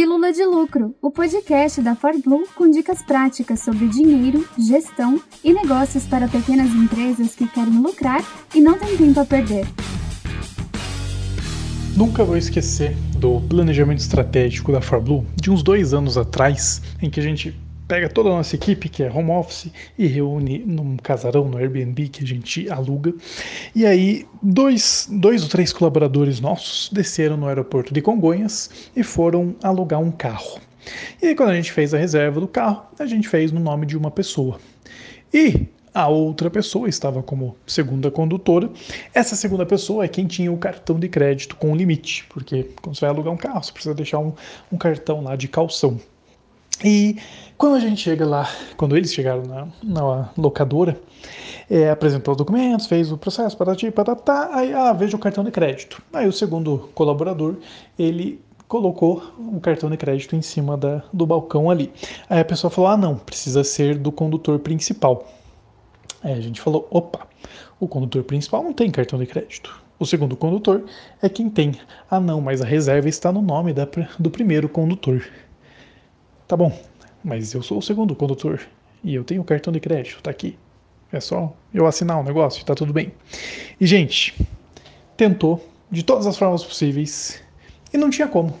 Pílula 0.00 0.32
de 0.32 0.42
Lucro, 0.46 0.94
o 1.02 1.10
podcast 1.10 1.82
da 1.82 1.94
ForBlue 1.94 2.46
com 2.54 2.70
dicas 2.70 3.02
práticas 3.02 3.60
sobre 3.60 3.86
dinheiro, 3.86 4.48
gestão 4.56 5.20
e 5.44 5.52
negócios 5.52 6.06
para 6.06 6.26
pequenas 6.26 6.70
empresas 6.70 7.34
que 7.34 7.46
querem 7.46 7.82
lucrar 7.82 8.24
e 8.54 8.62
não 8.62 8.78
têm 8.78 8.96
tempo 8.96 9.20
a 9.20 9.26
perder. 9.26 9.66
Nunca 11.94 12.24
vou 12.24 12.38
esquecer 12.38 12.96
do 13.18 13.42
planejamento 13.42 13.98
estratégico 13.98 14.72
da 14.72 14.80
ForBlue 14.80 15.26
de 15.36 15.50
uns 15.50 15.62
dois 15.62 15.92
anos 15.92 16.16
atrás, 16.16 16.80
em 17.02 17.10
que 17.10 17.20
a 17.20 17.22
gente 17.22 17.54
pega 17.90 18.08
toda 18.08 18.28
a 18.28 18.32
nossa 18.34 18.54
equipe, 18.54 18.88
que 18.88 19.02
é 19.02 19.10
home 19.10 19.32
office, 19.32 19.68
e 19.98 20.06
reúne 20.06 20.60
num 20.60 20.96
casarão, 20.96 21.48
no 21.48 21.58
Airbnb 21.58 22.08
que 22.08 22.22
a 22.22 22.26
gente 22.26 22.70
aluga. 22.70 23.12
E 23.74 23.84
aí, 23.84 24.24
dois, 24.40 25.08
dois 25.10 25.42
ou 25.42 25.48
três 25.48 25.72
colaboradores 25.72 26.38
nossos 26.38 26.88
desceram 26.92 27.36
no 27.36 27.48
aeroporto 27.48 27.92
de 27.92 28.00
Congonhas 28.00 28.70
e 28.94 29.02
foram 29.02 29.56
alugar 29.60 30.00
um 30.00 30.12
carro. 30.12 30.60
E 31.20 31.26
aí, 31.26 31.34
quando 31.34 31.50
a 31.50 31.56
gente 31.56 31.72
fez 31.72 31.92
a 31.92 31.98
reserva 31.98 32.38
do 32.38 32.46
carro, 32.46 32.84
a 32.96 33.06
gente 33.06 33.28
fez 33.28 33.50
no 33.50 33.58
nome 33.58 33.86
de 33.86 33.96
uma 33.96 34.12
pessoa. 34.12 34.60
E 35.34 35.66
a 35.92 36.06
outra 36.06 36.48
pessoa 36.48 36.88
estava 36.88 37.24
como 37.24 37.56
segunda 37.66 38.08
condutora. 38.08 38.70
Essa 39.12 39.34
segunda 39.34 39.66
pessoa 39.66 40.04
é 40.04 40.08
quem 40.08 40.28
tinha 40.28 40.52
o 40.52 40.56
cartão 40.56 40.96
de 40.96 41.08
crédito 41.08 41.56
com 41.56 41.74
limite, 41.74 42.24
porque 42.28 42.70
quando 42.80 42.94
você 42.94 43.00
vai 43.00 43.10
alugar 43.10 43.34
um 43.34 43.36
carro, 43.36 43.64
você 43.64 43.72
precisa 43.72 43.96
deixar 43.96 44.20
um, 44.20 44.32
um 44.70 44.78
cartão 44.78 45.24
lá 45.24 45.34
de 45.34 45.48
calção. 45.48 45.98
E 46.84 47.16
quando 47.58 47.76
a 47.76 47.80
gente 47.80 48.00
chega 48.00 48.26
lá, 48.26 48.48
quando 48.76 48.96
eles 48.96 49.12
chegaram 49.12 49.42
na, 49.42 49.68
na 49.82 50.30
locadora, 50.36 50.98
é, 51.68 51.90
apresentou 51.90 52.32
os 52.32 52.38
documentos, 52.38 52.86
fez 52.86 53.12
o 53.12 53.18
processo, 53.18 53.56
patati, 53.56 53.90
patatá, 53.90 54.50
aí, 54.52 54.72
ah, 54.72 54.92
veja 54.92 55.16
o 55.16 55.20
cartão 55.20 55.44
de 55.44 55.50
crédito. 55.50 56.02
Aí 56.12 56.26
o 56.26 56.32
segundo 56.32 56.90
colaborador, 56.94 57.56
ele 57.98 58.40
colocou 58.66 59.22
o 59.36 59.60
cartão 59.60 59.90
de 59.90 59.96
crédito 59.96 60.34
em 60.34 60.42
cima 60.42 60.76
da, 60.76 61.02
do 61.12 61.26
balcão 61.26 61.68
ali. 61.68 61.92
Aí 62.28 62.40
a 62.40 62.44
pessoa 62.44 62.70
falou, 62.70 62.90
ah 62.90 62.96
não, 62.96 63.16
precisa 63.16 63.62
ser 63.62 63.98
do 63.98 64.10
condutor 64.10 64.58
principal. 64.60 65.28
Aí 66.22 66.32
a 66.32 66.40
gente 66.40 66.60
falou, 66.60 66.86
opa, 66.90 67.26
o 67.78 67.86
condutor 67.86 68.22
principal 68.24 68.62
não 68.62 68.72
tem 68.72 68.90
cartão 68.90 69.18
de 69.18 69.26
crédito. 69.26 69.82
O 69.98 70.06
segundo 70.06 70.34
condutor 70.34 70.84
é 71.20 71.28
quem 71.28 71.50
tem. 71.50 71.72
Ah 72.10 72.18
não, 72.20 72.40
mas 72.40 72.62
a 72.62 72.64
reserva 72.64 73.08
está 73.08 73.30
no 73.30 73.42
nome 73.42 73.72
da, 73.72 73.86
do 74.18 74.30
primeiro 74.30 74.68
condutor. 74.68 75.22
Tá 76.50 76.56
bom, 76.56 76.76
mas 77.22 77.54
eu 77.54 77.62
sou 77.62 77.78
o 77.78 77.82
segundo 77.82 78.12
condutor 78.16 78.60
e 79.04 79.14
eu 79.14 79.22
tenho 79.22 79.40
o 79.40 79.44
cartão 79.44 79.72
de 79.72 79.78
crédito, 79.78 80.20
tá 80.20 80.32
aqui. 80.32 80.58
É 81.12 81.20
só 81.20 81.54
eu 81.72 81.86
assinar 81.86 82.16
o 82.16 82.22
um 82.22 82.24
negócio, 82.24 82.64
tá 82.64 82.74
tudo 82.74 82.92
bem. 82.92 83.12
E, 83.80 83.86
gente, 83.86 84.34
tentou 85.16 85.64
de 85.88 86.02
todas 86.02 86.26
as 86.26 86.36
formas 86.36 86.64
possíveis 86.64 87.40
e 87.92 87.96
não 87.96 88.10
tinha 88.10 88.26
como. 88.26 88.58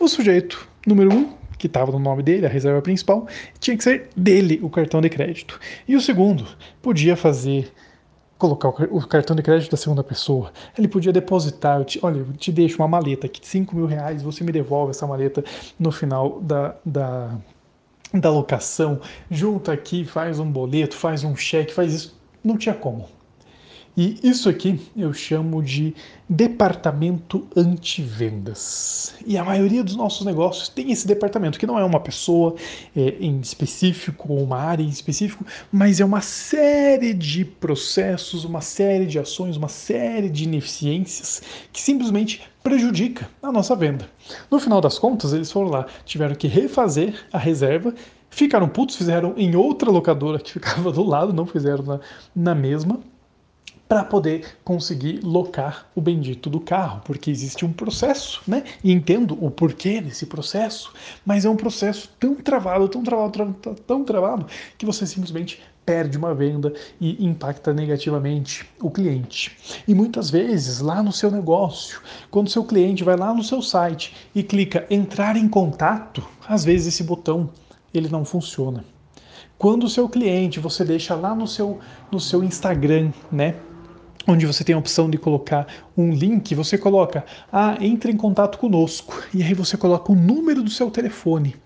O 0.00 0.08
sujeito 0.08 0.68
número 0.84 1.14
um, 1.14 1.32
que 1.56 1.68
estava 1.68 1.92
no 1.92 2.00
nome 2.00 2.24
dele, 2.24 2.44
a 2.44 2.48
reserva 2.48 2.82
principal, 2.82 3.28
tinha 3.60 3.76
que 3.76 3.84
ser 3.84 4.08
dele 4.16 4.58
o 4.60 4.68
cartão 4.68 5.00
de 5.00 5.08
crédito. 5.08 5.60
E 5.86 5.94
o 5.94 6.00
segundo 6.00 6.44
podia 6.82 7.14
fazer 7.14 7.72
colocar 8.42 8.70
o 8.90 9.06
cartão 9.06 9.36
de 9.36 9.42
crédito 9.42 9.70
da 9.70 9.76
segunda 9.76 10.02
pessoa. 10.02 10.52
Ele 10.76 10.88
podia 10.88 11.12
depositar, 11.12 11.78
eu 11.78 11.84
te, 11.84 12.00
olha, 12.02 12.18
eu 12.18 12.32
te 12.32 12.50
deixo 12.50 12.82
uma 12.82 12.88
maleta 12.88 13.26
aqui, 13.26 13.40
5 13.46 13.76
mil 13.76 13.86
reais, 13.86 14.20
você 14.20 14.42
me 14.42 14.50
devolve 14.50 14.90
essa 14.90 15.06
maleta 15.06 15.44
no 15.78 15.92
final 15.92 16.40
da, 16.40 16.74
da, 16.84 17.38
da 18.12 18.30
locação, 18.30 19.00
junta 19.30 19.72
aqui, 19.72 20.04
faz 20.04 20.40
um 20.40 20.50
boleto, 20.50 20.96
faz 20.96 21.22
um 21.22 21.36
cheque, 21.36 21.72
faz 21.72 21.94
isso. 21.94 22.20
Não 22.42 22.56
tinha 22.56 22.74
como. 22.74 23.08
E 23.94 24.18
isso 24.22 24.48
aqui 24.48 24.80
eu 24.96 25.12
chamo 25.12 25.62
de 25.62 25.94
departamento 26.26 27.46
anti-vendas. 27.54 29.14
E 29.26 29.36
a 29.36 29.44
maioria 29.44 29.84
dos 29.84 29.96
nossos 29.96 30.24
negócios 30.24 30.70
tem 30.70 30.90
esse 30.90 31.06
departamento, 31.06 31.58
que 31.58 31.66
não 31.66 31.78
é 31.78 31.84
uma 31.84 32.00
pessoa 32.00 32.54
é, 32.96 33.16
em 33.20 33.38
específico 33.38 34.32
ou 34.32 34.42
uma 34.42 34.56
área 34.56 34.82
em 34.82 34.88
específico, 34.88 35.44
mas 35.70 36.00
é 36.00 36.04
uma 36.06 36.22
série 36.22 37.12
de 37.12 37.44
processos, 37.44 38.46
uma 38.46 38.62
série 38.62 39.04
de 39.04 39.18
ações, 39.18 39.58
uma 39.58 39.68
série 39.68 40.30
de 40.30 40.44
ineficiências 40.44 41.42
que 41.70 41.80
simplesmente 41.80 42.40
prejudica 42.62 43.28
a 43.42 43.52
nossa 43.52 43.76
venda. 43.76 44.08
No 44.50 44.58
final 44.58 44.80
das 44.80 44.98
contas, 44.98 45.34
eles 45.34 45.52
foram 45.52 45.68
lá, 45.68 45.86
tiveram 46.06 46.34
que 46.34 46.48
refazer 46.48 47.26
a 47.30 47.36
reserva 47.36 47.94
ficaram 48.30 48.66
putos, 48.66 48.96
fizeram 48.96 49.34
em 49.36 49.54
outra 49.54 49.90
locadora 49.90 50.38
que 50.38 50.50
ficava 50.52 50.90
do 50.90 51.02
lado, 51.02 51.34
não 51.34 51.44
fizeram 51.44 51.84
na, 51.84 52.00
na 52.34 52.54
mesma, 52.54 52.98
para 53.92 54.04
poder 54.04 54.56
conseguir 54.64 55.20
locar 55.22 55.86
o 55.94 56.00
bendito 56.00 56.48
do 56.48 56.58
carro, 56.58 57.02
porque 57.04 57.30
existe 57.30 57.62
um 57.62 57.70
processo, 57.70 58.40
né? 58.48 58.64
E 58.82 58.90
entendo 58.90 59.36
o 59.38 59.50
porquê 59.50 60.00
desse 60.00 60.24
processo, 60.24 60.94
mas 61.26 61.44
é 61.44 61.50
um 61.50 61.56
processo 61.56 62.08
tão 62.18 62.34
travado, 62.36 62.88
tão 62.88 63.02
travado, 63.02 63.54
tão, 63.60 63.74
tão 63.74 64.02
travado, 64.02 64.46
que 64.78 64.86
você 64.86 65.06
simplesmente 65.06 65.60
perde 65.84 66.16
uma 66.16 66.34
venda 66.34 66.72
e 66.98 67.22
impacta 67.22 67.74
negativamente 67.74 68.66
o 68.80 68.90
cliente. 68.90 69.58
E 69.86 69.94
muitas 69.94 70.30
vezes, 70.30 70.80
lá 70.80 71.02
no 71.02 71.12
seu 71.12 71.30
negócio, 71.30 72.00
quando 72.30 72.48
seu 72.48 72.64
cliente 72.64 73.04
vai 73.04 73.18
lá 73.18 73.34
no 73.34 73.44
seu 73.44 73.60
site 73.60 74.16
e 74.34 74.42
clica 74.42 74.86
entrar 74.88 75.36
em 75.36 75.46
contato, 75.46 76.26
às 76.48 76.64
vezes 76.64 76.94
esse 76.94 77.04
botão 77.04 77.50
ele 77.92 78.08
não 78.08 78.24
funciona. 78.24 78.86
Quando 79.58 79.84
o 79.84 79.90
seu 79.90 80.08
cliente 80.08 80.58
você 80.58 80.82
deixa 80.82 81.14
lá 81.14 81.34
no 81.34 81.46
seu 81.46 81.78
no 82.10 82.18
seu 82.18 82.42
Instagram, 82.42 83.12
né, 83.30 83.54
onde 84.26 84.46
você 84.46 84.62
tem 84.64 84.74
a 84.74 84.78
opção 84.78 85.10
de 85.10 85.18
colocar 85.18 85.66
um 85.96 86.12
link, 86.12 86.54
você 86.54 86.78
coloca, 86.78 87.24
ah, 87.52 87.76
entre 87.80 88.12
em 88.12 88.16
contato 88.16 88.58
conosco, 88.58 89.22
e 89.34 89.42
aí 89.42 89.54
você 89.54 89.76
coloca 89.76 90.12
o 90.12 90.14
número 90.14 90.62
do 90.62 90.70
seu 90.70 90.90
telefone, 90.90 91.56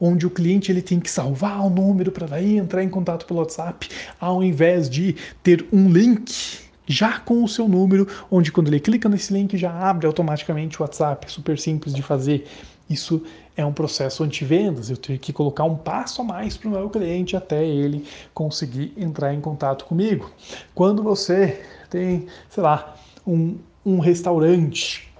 onde 0.00 0.26
o 0.26 0.30
cliente 0.30 0.72
ele 0.72 0.82
tem 0.82 0.98
que 0.98 1.10
salvar 1.10 1.64
o 1.64 1.70
número 1.70 2.10
para 2.10 2.26
daí 2.26 2.58
entrar 2.58 2.82
em 2.82 2.88
contato 2.88 3.24
pelo 3.26 3.40
WhatsApp, 3.40 3.88
ao 4.20 4.42
invés 4.42 4.90
de 4.90 5.14
ter 5.42 5.66
um 5.72 5.88
link 5.88 6.60
já 6.86 7.20
com 7.20 7.44
o 7.44 7.48
seu 7.48 7.68
número, 7.68 8.06
onde 8.30 8.50
quando 8.50 8.68
ele 8.68 8.80
clica 8.80 9.08
nesse 9.08 9.32
link 9.32 9.56
já 9.56 9.72
abre 9.72 10.06
automaticamente 10.06 10.80
o 10.80 10.82
WhatsApp, 10.82 11.30
super 11.30 11.58
simples 11.58 11.94
de 11.94 12.02
fazer. 12.02 12.46
Isso 12.90 13.22
é 13.56 13.64
um 13.64 13.72
processo 13.72 14.24
anti-vendas, 14.24 14.90
eu 14.90 14.96
tenho 14.96 15.18
que 15.18 15.32
colocar 15.32 15.64
um 15.64 15.76
passo 15.76 16.20
a 16.20 16.24
mais 16.24 16.56
para 16.56 16.68
o 16.68 16.72
meu 16.72 16.90
cliente 16.90 17.36
até 17.36 17.64
ele 17.64 18.04
conseguir 18.34 18.92
entrar 18.96 19.32
em 19.32 19.40
contato 19.40 19.84
comigo. 19.84 20.30
Quando 20.74 21.02
você 21.02 21.62
tem, 21.92 22.26
sei 22.48 22.62
lá, 22.62 22.96
um, 23.26 23.58
um 23.84 23.98
restaurante 23.98 25.12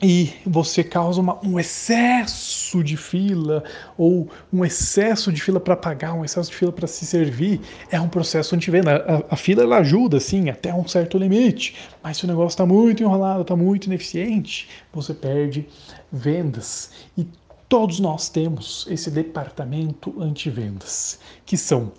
e 0.00 0.32
você 0.46 0.84
causa 0.84 1.20
uma, 1.20 1.44
um 1.44 1.58
excesso 1.58 2.84
de 2.84 2.96
fila 2.96 3.64
ou 3.96 4.30
um 4.52 4.64
excesso 4.64 5.32
de 5.32 5.42
fila 5.42 5.58
para 5.58 5.76
pagar, 5.76 6.14
um 6.14 6.24
excesso 6.24 6.52
de 6.52 6.56
fila 6.56 6.70
para 6.70 6.86
se 6.86 7.04
servir, 7.04 7.60
é 7.90 8.00
um 8.00 8.08
processo 8.08 8.54
anti-venda. 8.54 9.24
A, 9.28 9.34
a, 9.34 9.36
fila 9.36 9.64
ela 9.64 9.78
ajuda, 9.78 10.20
sim, 10.20 10.48
até 10.48 10.72
um 10.72 10.86
certo 10.86 11.18
limite, 11.18 11.74
mas 12.00 12.18
se 12.18 12.24
o 12.24 12.28
negócio 12.28 12.54
está 12.54 12.64
muito 12.64 13.02
enrolado, 13.02 13.42
está 13.42 13.56
muito 13.56 13.86
ineficiente, 13.86 14.68
você 14.92 15.12
perde 15.12 15.66
vendas. 16.12 16.92
E 17.16 17.26
todos 17.68 17.98
nós 17.98 18.28
temos 18.28 18.86
esse 18.88 19.10
departamento 19.10 20.14
anti-vendas, 20.22 21.18
que 21.44 21.56
são 21.56 21.90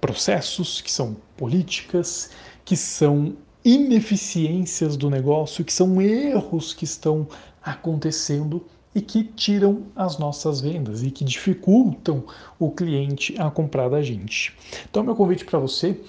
processos, 0.00 0.80
que 0.80 0.92
são 0.92 1.16
políticas, 1.36 2.30
que 2.64 2.76
são 2.76 3.34
ineficiências 3.68 4.96
do 4.96 5.10
negócio, 5.10 5.62
que 5.62 5.72
são 5.72 6.00
erros 6.00 6.72
que 6.72 6.84
estão 6.84 7.28
acontecendo 7.62 8.64
e 8.94 9.02
que 9.02 9.22
tiram 9.22 9.82
as 9.94 10.18
nossas 10.18 10.62
vendas 10.62 11.02
e 11.02 11.10
que 11.10 11.22
dificultam 11.22 12.24
o 12.58 12.70
cliente 12.70 13.34
a 13.38 13.50
comprar 13.50 13.90
da 13.90 14.00
gente. 14.00 14.56
Então, 14.88 15.04
meu 15.04 15.14
convite 15.14 15.44
para 15.44 15.58
você 15.58 16.00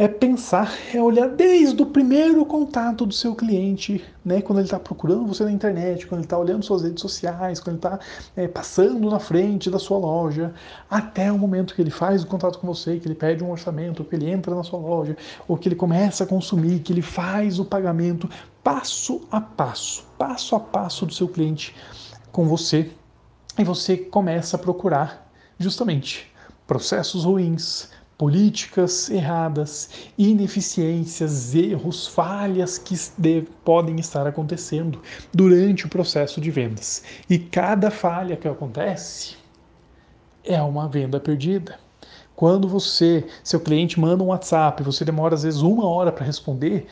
é 0.00 0.08
pensar, 0.08 0.72
é 0.94 1.02
olhar 1.02 1.28
desde 1.28 1.82
o 1.82 1.84
primeiro 1.84 2.42
contato 2.46 3.04
do 3.04 3.12
seu 3.12 3.34
cliente, 3.34 4.02
né? 4.24 4.40
Quando 4.40 4.60
ele 4.60 4.66
está 4.66 4.80
procurando 4.80 5.26
você 5.26 5.44
na 5.44 5.52
internet, 5.52 6.06
quando 6.06 6.20
ele 6.20 6.24
está 6.24 6.38
olhando 6.38 6.64
suas 6.64 6.80
redes 6.80 7.02
sociais, 7.02 7.60
quando 7.60 7.76
ele 7.76 7.84
está 7.84 8.00
é, 8.34 8.48
passando 8.48 9.10
na 9.10 9.18
frente 9.18 9.68
da 9.68 9.78
sua 9.78 9.98
loja, 9.98 10.54
até 10.88 11.30
o 11.30 11.38
momento 11.38 11.74
que 11.74 11.82
ele 11.82 11.90
faz 11.90 12.22
o 12.22 12.26
contato 12.26 12.58
com 12.58 12.66
você, 12.66 12.98
que 12.98 13.06
ele 13.06 13.14
pede 13.14 13.44
um 13.44 13.50
orçamento, 13.50 14.02
que 14.02 14.16
ele 14.16 14.30
entra 14.30 14.54
na 14.54 14.62
sua 14.62 14.78
loja, 14.78 15.14
ou 15.46 15.58
que 15.58 15.68
ele 15.68 15.76
começa 15.76 16.24
a 16.24 16.26
consumir, 16.26 16.78
que 16.78 16.94
ele 16.94 17.02
faz 17.02 17.58
o 17.58 17.64
pagamento, 17.66 18.26
passo 18.64 19.20
a 19.30 19.38
passo, 19.38 20.06
passo 20.16 20.56
a 20.56 20.60
passo 20.60 21.04
do 21.04 21.12
seu 21.12 21.28
cliente 21.28 21.76
com 22.32 22.48
você, 22.48 22.90
e 23.58 23.64
você 23.64 23.98
começa 23.98 24.56
a 24.56 24.58
procurar 24.58 25.30
justamente 25.58 26.32
processos 26.66 27.24
ruins, 27.24 27.90
políticas 28.20 29.08
erradas, 29.08 29.88
ineficiências, 30.18 31.54
erros, 31.54 32.06
falhas 32.06 32.76
que 32.76 32.94
podem 33.64 33.98
estar 33.98 34.26
acontecendo 34.26 35.00
durante 35.32 35.86
o 35.86 35.88
processo 35.88 36.38
de 36.38 36.50
vendas. 36.50 37.02
E 37.30 37.38
cada 37.38 37.90
falha 37.90 38.36
que 38.36 38.46
acontece 38.46 39.38
é 40.44 40.60
uma 40.60 40.86
venda 40.86 41.18
perdida. 41.18 41.80
Quando 42.36 42.68
você, 42.68 43.24
seu 43.42 43.58
cliente 43.58 43.98
manda 43.98 44.22
um 44.22 44.26
WhatsApp, 44.26 44.82
você 44.82 45.02
demora 45.02 45.34
às 45.34 45.42
vezes 45.42 45.62
uma 45.62 45.88
hora 45.88 46.12
para 46.12 46.26
responder, 46.26 46.88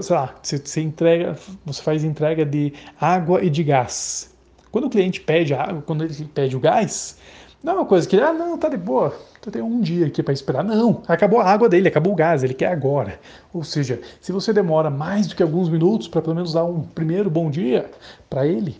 sei 0.00 0.14
lá, 0.14 0.36
você, 0.40 0.58
você 0.58 0.80
entrega, 0.80 1.36
você 1.66 1.82
faz 1.82 2.04
entrega 2.04 2.46
de 2.46 2.72
água 3.00 3.42
e 3.42 3.50
de 3.50 3.64
gás 3.64 4.32
Quando 4.70 4.84
o 4.84 4.90
cliente 4.90 5.20
pede 5.20 5.52
água, 5.52 5.82
quando 5.82 6.04
ele 6.04 6.14
pede 6.32 6.56
o 6.56 6.60
gás, 6.60 7.18
não 7.64 7.72
é 7.72 7.76
uma 7.76 7.86
coisa 7.86 8.06
que, 8.06 8.20
ah, 8.20 8.30
não, 8.30 8.58
tá 8.58 8.68
de 8.68 8.76
boa, 8.76 9.16
tu 9.40 9.50
tem 9.50 9.62
um 9.62 9.80
dia 9.80 10.06
aqui 10.06 10.22
para 10.22 10.34
esperar. 10.34 10.62
Não, 10.62 11.02
acabou 11.08 11.40
a 11.40 11.50
água 11.50 11.66
dele, 11.66 11.88
acabou 11.88 12.12
o 12.12 12.16
gás, 12.16 12.44
ele 12.44 12.52
quer 12.52 12.66
agora. 12.66 13.18
Ou 13.54 13.64
seja, 13.64 14.02
se 14.20 14.30
você 14.32 14.52
demora 14.52 14.90
mais 14.90 15.26
do 15.26 15.34
que 15.34 15.42
alguns 15.42 15.70
minutos 15.70 16.06
para 16.06 16.20
pelo 16.20 16.36
menos 16.36 16.52
dar 16.52 16.64
um 16.66 16.82
primeiro 16.82 17.30
bom 17.30 17.50
dia 17.50 17.90
para 18.28 18.46
ele, 18.46 18.78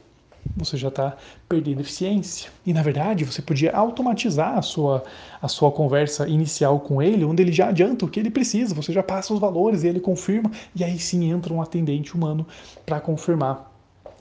você 0.55 0.77
já 0.77 0.89
está 0.89 1.17
perdendo 1.49 1.81
eficiência. 1.81 2.51
E 2.67 2.75
na 2.75 2.83
verdade, 2.83 3.25
você 3.25 3.41
podia 3.41 3.73
automatizar 3.73 4.59
a 4.59 4.63
sua, 4.63 5.03
a 5.41 5.49
sua 5.49 5.73
conversa 5.73 6.29
inicial 6.29 6.79
com 6.79 7.01
ele, 7.01 7.25
onde 7.25 7.43
ele 7.43 7.53
já 7.53 7.69
adianta 7.69 8.05
o 8.05 8.09
que 8.09 8.21
ele 8.21 8.31
precisa, 8.31 8.75
você 8.75 8.93
já 8.93 9.03
passa 9.03 9.33
os 9.33 9.41
valores 9.41 9.83
e 9.83 9.89
ele 9.89 9.99
confirma, 9.99 10.51
e 10.77 10.85
aí 10.85 10.99
sim 10.99 11.31
entra 11.31 11.55
um 11.55 11.63
atendente 11.63 12.15
humano 12.15 12.47
para 12.85 13.01
confirmar 13.01 13.74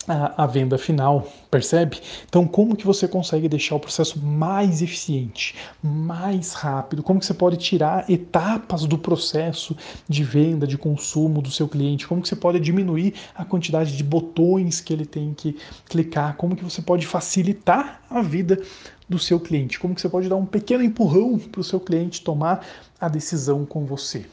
a, 0.07 0.43
a, 0.43 0.45
venda 0.45 0.77
final, 0.77 1.27
percebe? 1.49 1.99
Então, 2.27 2.47
como 2.47 2.75
que 2.75 2.85
você 2.85 3.07
consegue 3.07 3.47
deixar 3.47 3.75
o 3.75 3.79
processo 3.79 4.19
mais 4.21 4.81
eficiente, 4.81 5.55
mais 5.81 6.53
rápido? 6.53 7.03
Como 7.03 7.19
que 7.19 7.25
você 7.25 7.33
pode 7.33 7.57
tirar 7.57 8.09
etapas 8.09 8.85
do 8.85 8.97
processo 8.97 9.75
de 10.07 10.23
venda, 10.23 10.67
de 10.67 10.77
consumo 10.77 11.41
do 11.41 11.49
seu 11.49 11.67
cliente? 11.67 12.07
Como 12.07 12.21
que 12.21 12.27
você 12.27 12.35
pode 12.35 12.59
diminuir 12.59 13.13
a 13.35 13.45
quantidade 13.45 13.95
de 13.95 14.03
botões 14.03 14.81
que 14.81 14.91
ele 14.91 15.05
tem 15.05 15.33
que 15.33 15.57
clicar? 15.85 16.35
Como 16.35 16.55
que 16.55 16.63
você 16.63 16.81
pode 16.81 17.07
facilitar 17.07 18.01
a 18.09 18.21
vida 18.21 18.61
do 19.07 19.19
seu 19.19 19.39
cliente? 19.39 19.79
Como 19.79 19.95
que 19.95 20.01
você 20.01 20.09
pode 20.09 20.27
dar 20.27 20.35
um 20.35 20.45
pequeno 20.45 20.83
empurrão 20.83 21.37
para 21.39 21.61
o 21.61 21.63
seu 21.63 21.79
cliente 21.79 22.21
tomar 22.21 22.65
a 22.99 23.07
decisão 23.07 23.65
com 23.65 23.85
você? 23.85 24.25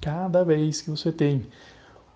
Cada 0.00 0.44
vez 0.44 0.82
que 0.82 0.90
você 0.90 1.10
tem 1.10 1.46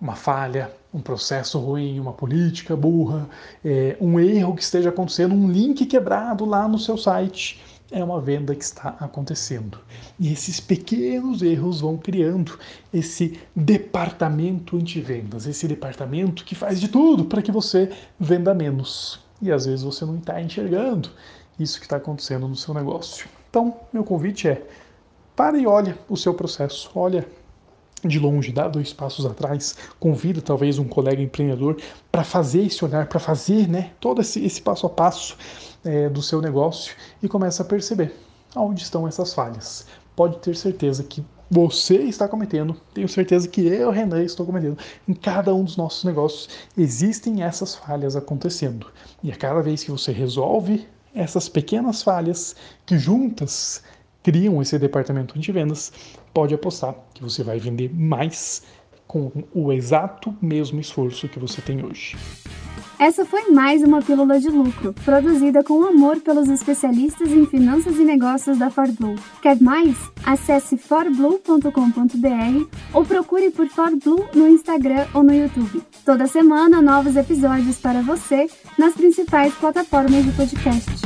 uma 0.01 0.15
falha, 0.15 0.73
um 0.91 0.99
processo 0.99 1.59
ruim, 1.59 1.99
uma 1.99 2.11
política 2.11 2.75
burra, 2.75 3.29
é, 3.63 3.95
um 4.01 4.19
erro 4.19 4.55
que 4.55 4.63
esteja 4.63 4.89
acontecendo, 4.89 5.35
um 5.35 5.49
link 5.49 5.85
quebrado 5.85 6.43
lá 6.43 6.67
no 6.67 6.79
seu 6.79 6.97
site. 6.97 7.61
É 7.91 8.01
uma 8.03 8.21
venda 8.21 8.55
que 8.55 8.63
está 8.63 8.95
acontecendo. 9.01 9.77
E 10.17 10.31
esses 10.31 10.61
pequenos 10.61 11.41
erros 11.41 11.81
vão 11.81 11.97
criando 11.97 12.57
esse 12.93 13.37
departamento 13.53 14.77
anti-vendas, 14.77 15.45
esse 15.45 15.67
departamento 15.67 16.45
que 16.45 16.55
faz 16.55 16.79
de 16.79 16.87
tudo 16.87 17.25
para 17.25 17.41
que 17.41 17.51
você 17.51 17.91
venda 18.17 18.53
menos. 18.53 19.19
E 19.41 19.51
às 19.51 19.65
vezes 19.65 19.83
você 19.83 20.05
não 20.05 20.17
está 20.17 20.41
enxergando 20.41 21.09
isso 21.59 21.79
que 21.79 21.85
está 21.85 21.97
acontecendo 21.97 22.47
no 22.47 22.55
seu 22.55 22.73
negócio. 22.73 23.27
Então, 23.49 23.77
meu 23.91 24.05
convite 24.05 24.47
é: 24.47 24.65
pare 25.35 25.59
e 25.59 25.67
olhe 25.67 25.93
o 26.07 26.15
seu 26.15 26.33
processo, 26.33 26.89
olha 26.95 27.27
de 28.07 28.19
longe, 28.19 28.51
dá 28.51 28.67
dois 28.67 28.93
passos 28.93 29.25
atrás, 29.25 29.75
convida 29.99 30.41
talvez 30.41 30.77
um 30.79 30.87
colega 30.87 31.21
empreendedor 31.21 31.77
para 32.11 32.23
fazer 32.23 32.65
esse 32.65 32.83
olhar, 32.83 33.07
para 33.07 33.19
fazer 33.19 33.67
né, 33.67 33.91
todo 33.99 34.21
esse, 34.21 34.43
esse 34.43 34.61
passo 34.61 34.85
a 34.85 34.89
passo 34.89 35.37
é, 35.83 36.09
do 36.09 36.21
seu 36.21 36.41
negócio 36.41 36.95
e 37.21 37.27
começa 37.27 37.63
a 37.63 37.65
perceber 37.65 38.13
onde 38.55 38.83
estão 38.83 39.07
essas 39.07 39.33
falhas. 39.33 39.85
Pode 40.15 40.37
ter 40.39 40.55
certeza 40.55 41.03
que 41.03 41.23
você 41.49 41.97
está 41.97 42.27
cometendo, 42.29 42.77
tenho 42.93 43.09
certeza 43.09 43.47
que 43.47 43.67
eu, 43.67 43.91
Renan, 43.91 44.23
estou 44.23 44.45
cometendo. 44.45 44.77
Em 45.07 45.13
cada 45.13 45.53
um 45.53 45.65
dos 45.65 45.75
nossos 45.75 46.03
negócios 46.05 46.49
existem 46.77 47.43
essas 47.43 47.75
falhas 47.75 48.15
acontecendo. 48.15 48.87
E 49.21 49.31
a 49.31 49.35
cada 49.35 49.61
vez 49.61 49.83
que 49.83 49.91
você 49.91 50.13
resolve 50.13 50.87
essas 51.13 51.49
pequenas 51.49 52.01
falhas 52.01 52.55
que 52.85 52.97
juntas 52.97 53.83
criam 54.23 54.61
esse 54.61 54.77
departamento 54.77 55.37
de 55.37 55.51
vendas, 55.51 55.91
pode 56.33 56.53
apostar 56.53 56.95
que 57.13 57.21
você 57.21 57.43
vai 57.43 57.59
vender 57.59 57.91
mais 57.93 58.63
com 59.07 59.31
o 59.53 59.73
exato 59.73 60.35
mesmo 60.41 60.79
esforço 60.79 61.27
que 61.27 61.39
você 61.39 61.61
tem 61.61 61.83
hoje. 61.83 62.15
Essa 63.01 63.25
foi 63.25 63.49
mais 63.49 63.81
uma 63.81 63.99
pílula 63.99 64.39
de 64.39 64.47
lucro, 64.47 64.93
produzida 65.03 65.63
com 65.63 65.83
amor 65.83 66.21
pelos 66.21 66.47
especialistas 66.47 67.31
em 67.31 67.47
finanças 67.47 67.97
e 67.97 68.03
negócios 68.03 68.59
da 68.59 68.69
ForBlue. 68.69 69.15
Quer 69.41 69.59
mais? 69.59 69.97
Acesse 70.23 70.77
forblue.com.br 70.77 72.77
ou 72.93 73.03
procure 73.03 73.49
por 73.49 73.67
ForBlue 73.67 74.27
no 74.35 74.47
Instagram 74.47 75.07
ou 75.15 75.23
no 75.23 75.33
YouTube. 75.33 75.81
Toda 76.05 76.27
semana, 76.27 76.79
novos 76.79 77.15
episódios 77.15 77.79
para 77.79 78.03
você 78.03 78.47
nas 78.77 78.93
principais 78.93 79.51
plataformas 79.55 80.23
de 80.23 80.31
podcast. 80.33 81.00